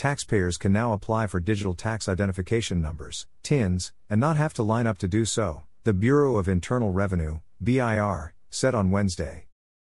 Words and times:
Taxpayers 0.00 0.56
can 0.56 0.72
now 0.72 0.94
apply 0.94 1.26
for 1.26 1.40
digital 1.40 1.74
tax 1.74 2.08
identification 2.08 2.80
numbers, 2.80 3.26
TINs, 3.42 3.92
and 4.08 4.18
not 4.18 4.38
have 4.38 4.54
to 4.54 4.62
line 4.62 4.86
up 4.86 4.96
to 4.96 5.06
do 5.06 5.26
so, 5.26 5.64
the 5.84 5.92
Bureau 5.92 6.38
of 6.38 6.48
Internal 6.48 6.90
Revenue, 6.90 7.40
BIR, 7.62 8.32
said 8.48 8.74
on 8.74 8.90
Wednesday. 8.90 9.44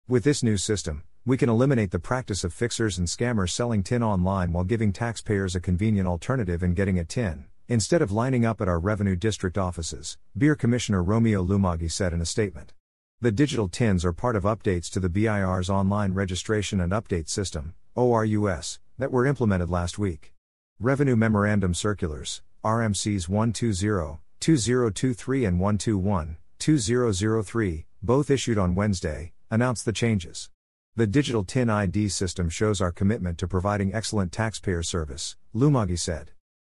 With 0.07 0.23
this 0.23 0.43
new 0.43 0.55
system, 0.55 1.01
we 1.25 1.35
can 1.35 1.49
eliminate 1.49 1.89
the 1.89 1.97
practice 1.97 2.43
of 2.43 2.53
fixers 2.53 2.99
and 2.99 3.07
scammers 3.07 3.49
selling 3.49 3.81
TIN 3.81 4.03
online 4.03 4.53
while 4.53 4.63
giving 4.63 4.93
taxpayers 4.93 5.55
a 5.55 5.59
convenient 5.59 6.07
alternative 6.07 6.61
in 6.61 6.75
getting 6.75 6.99
a 6.99 7.03
TIN, 7.03 7.45
instead 7.67 8.03
of 8.03 8.11
lining 8.11 8.45
up 8.45 8.61
at 8.61 8.67
our 8.67 8.79
revenue 8.79 9.15
district 9.15 9.57
offices, 9.57 10.19
BIR 10.37 10.53
Commissioner 10.53 11.01
Romeo 11.01 11.43
Lumagui 11.43 11.91
said 11.91 12.13
in 12.13 12.21
a 12.21 12.25
statement. 12.27 12.73
The 13.19 13.31
digital 13.31 13.67
TINs 13.67 14.05
are 14.05 14.13
part 14.13 14.35
of 14.35 14.43
updates 14.43 14.91
to 14.91 14.99
the 14.99 15.09
BIR's 15.09 15.71
online 15.71 16.13
registration 16.13 16.79
and 16.79 16.91
update 16.91 17.29
system, 17.29 17.73
ORUS, 17.95 18.77
that 18.97 19.11
were 19.11 19.25
implemented 19.25 19.69
last 19.69 19.97
week. 19.97 20.33
Revenue 20.79 21.15
Memorandum 21.15 21.73
Circulars, 21.73 22.41
RMCs 22.63 23.27
120, 23.27 24.19
2023 24.39 25.45
and 25.45 25.59
121, 25.59 26.37
2003, 26.59 27.85
both 28.01 28.29
issued 28.29 28.57
on 28.57 28.75
Wednesday, 28.75 29.33
announced 29.49 29.85
the 29.85 29.93
changes. 29.93 30.49
The 30.95 31.07
digital 31.07 31.43
TIN 31.43 31.69
ID 31.69 32.09
system 32.09 32.49
shows 32.49 32.79
our 32.79 32.91
commitment 32.91 33.37
to 33.39 33.47
providing 33.47 33.93
excellent 33.93 34.31
taxpayer 34.31 34.83
service, 34.83 35.37
Lumagui 35.55 35.97
said. 35.97 36.31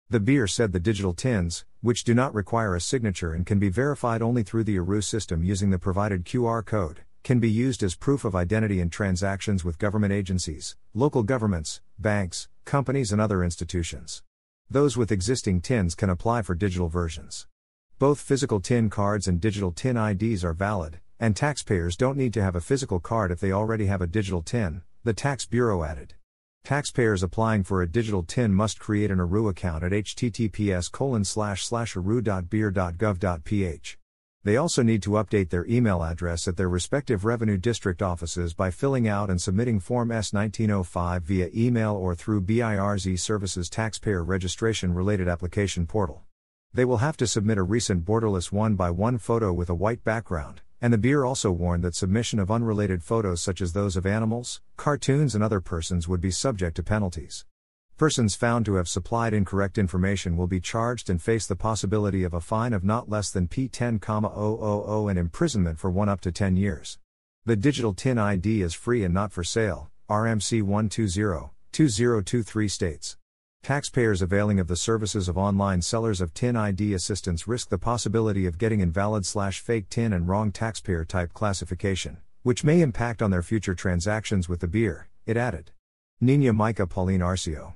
The 0.10 0.20
BIR 0.20 0.48
said 0.48 0.74
the 0.74 0.80
digital 0.80 1.14
TINs, 1.14 1.66
which 1.82 2.04
do 2.04 2.14
not 2.14 2.34
require 2.34 2.76
a 2.76 2.82
signature 2.82 3.34
and 3.34 3.46
can 3.46 3.60
be 3.60 3.70
verified 3.70 4.22
only 4.22 4.44
through 4.44 4.66
the 4.66 4.78
ORUS 4.78 5.08
system 5.08 5.44
using 5.44 5.70
the 5.70 5.80
provided 5.80 6.26
QR 6.26 6.66
code, 6.66 7.02
can 7.24 7.40
be 7.40 7.50
used 7.50 7.84
as 7.84 7.96
proof 7.96 8.26
of 8.26 8.36
identity 8.36 8.80
in 8.80 8.90
transactions 8.90 9.64
with 9.64 9.78
government 9.78 10.12
agencies, 10.12 10.76
local 10.94 11.24
governments, 11.24 11.82
banks, 12.00 12.48
companies, 12.66 13.12
and 13.12 13.22
other 13.22 13.44
institutions. 13.44 14.24
Those 14.70 14.98
with 14.98 15.12
existing 15.12 15.62
TINs 15.62 15.96
can 15.96 16.10
apply 16.10 16.42
for 16.42 16.56
digital 16.56 16.88
versions. 16.88 17.48
Both 18.00 18.20
physical 18.20 18.60
TIN 18.60 18.90
cards 18.90 19.28
and 19.28 19.40
digital 19.40 19.72
TIN 19.72 19.98
IDs 19.98 20.44
are 20.44 20.54
valid, 20.54 21.00
and 21.20 21.36
taxpayers 21.36 21.96
don't 21.96 22.18
need 22.18 22.34
to 22.34 22.42
have 22.42 22.56
a 22.56 22.62
physical 22.62 23.00
card 23.00 23.32
if 23.32 23.40
they 23.40 23.52
already 23.52 23.86
have 23.86 24.02
a 24.02 24.08
digital 24.08 24.42
TIN, 24.42 24.82
the 25.04 25.14
Tax 25.14 25.46
Bureau 25.46 25.84
added. 25.84 26.16
Taxpayers 26.64 27.22
applying 27.22 27.64
for 27.64 27.82
a 27.82 27.88
digital 27.88 28.24
TIN 28.24 28.54
must 28.54 28.80
create 28.80 29.12
an 29.12 29.20
ORUS 29.20 29.50
account 29.50 29.84
at 29.84 29.92
https 29.92 30.90
orus.bir.gov.ph. 31.96 33.98
They 34.44 34.58
also 34.58 34.82
need 34.82 35.04
to 35.04 35.12
update 35.12 35.50
their 35.50 35.68
email 35.68 36.02
address 36.02 36.48
at 36.48 36.58
their 36.58 36.68
respective 36.68 37.26
revenue 37.26 37.58
district 37.58 38.02
offices 38.02 38.56
by 38.56 38.72
filling 38.72 39.08
out 39.08 39.30
and 39.30 39.40
submitting 39.40 39.80
Form 39.80 40.12
S 40.12 40.34
1905 40.34 41.22
via 41.22 41.50
email 41.56 41.94
or 41.96 42.16
through 42.16 42.42
BIR's 42.42 43.08
e-Services 43.08 43.70
taxpayer 43.70 44.24
registration 44.24 44.96
related 44.96 45.28
application 45.28 45.86
portal. 45.86 46.24
They 46.74 46.86
will 46.86 46.98
have 46.98 47.18
to 47.18 47.28
submit 47.28 47.60
a 47.60 47.64
recent 47.64 48.04
borderless 48.04 48.52
one 48.52 48.74
by 48.74 48.90
one 48.90 49.20
photo 49.20 49.54
with 49.54 49.70
a 49.70 49.76
white 49.76 50.04
background, 50.04 50.62
and 50.82 50.92
the 50.92 50.98
BIR 50.98 51.24
also 51.24 51.52
warned 51.52 51.84
that 51.84 51.94
submission 51.94 52.40
of 52.40 52.50
unrelated 52.50 53.04
photos 53.04 53.44
such 53.44 53.62
as 53.62 53.74
those 53.74 53.96
of 53.96 54.08
animals, 54.08 54.60
cartoons, 54.76 55.36
and 55.36 55.44
other 55.44 55.62
persons 55.62 56.08
would 56.08 56.22
be 56.22 56.32
subject 56.32 56.78
to 56.78 56.84
penalties. 56.84 57.46
Persons 58.02 58.34
found 58.34 58.66
to 58.66 58.74
have 58.74 58.88
supplied 58.88 59.32
incorrect 59.32 59.78
information 59.78 60.36
will 60.36 60.48
be 60.48 60.60
charged 60.60 61.08
and 61.08 61.22
face 61.22 61.46
the 61.46 61.56
possibility 61.56 62.24
of 62.24 62.34
a 62.34 62.42
fine 62.42 62.74
of 62.74 62.84
not 62.84 63.12
less 63.12 63.30
than 63.30 63.48
P10,000 63.48 65.08
and 65.08 65.20
imprisonment 65.20 65.78
for 65.78 65.92
1 65.92 66.10
up 66.10 66.20
to 66.22 66.32
10 66.32 66.56
years. 66.56 66.98
The 67.46 67.56
digital 67.56 67.94
TIN 67.94 68.18
ID 68.18 68.64
is 68.64 68.74
free 68.74 69.04
and 69.04 69.14
not 69.14 69.32
for 69.32 69.44
sale, 69.44 69.92
RMC 70.10 70.64
120 70.64 71.52
2023 71.72 72.68
states. 72.68 73.18
Taxpayers 73.62 74.24
availing 74.24 74.60
of 74.60 74.68
the 74.68 74.76
services 74.76 75.30
of 75.30 75.38
online 75.38 75.84
sellers 75.84 76.22
of 76.22 76.34
TIN 76.34 76.56
ID 76.56 76.96
assistance 76.96 77.48
risk 77.48 77.70
the 77.70 77.78
possibility 77.78 78.48
of 78.48 78.58
getting 78.58 78.80
invalid 78.80 79.28
slash 79.28 79.60
fake 79.60 79.90
TIN 79.90 80.12
and 80.12 80.28
wrong 80.28 80.52
taxpayer 80.52 81.06
type 81.06 81.34
classification, 81.34 82.18
which 82.42 82.64
may 82.64 82.82
impact 82.82 83.22
on 83.22 83.30
their 83.30 83.44
future 83.44 83.76
transactions 83.76 84.50
with 84.50 84.60
the 84.60 84.68
BIR, 84.68 85.08
it 85.28 85.38
added. 85.38 85.70
Niña 86.20 86.52
Myka 86.52 86.90
Pauline 86.90 87.22
Arceo. 87.22 87.76